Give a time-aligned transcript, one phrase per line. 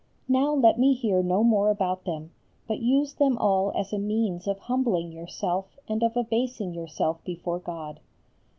[0.27, 2.31] Now let me hear no more about them,
[2.67, 7.59] but use them all as a means of humbling yourself and of abasing yourself before
[7.59, 7.99] God.